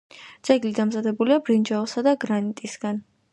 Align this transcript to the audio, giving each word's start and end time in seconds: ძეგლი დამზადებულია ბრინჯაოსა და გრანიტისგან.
ძეგლი 0.47 0.71
დამზადებულია 0.79 1.37
ბრინჯაოსა 1.51 2.05
და 2.09 2.15
გრანიტისგან. 2.25 2.99